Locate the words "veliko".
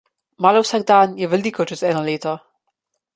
1.33-1.67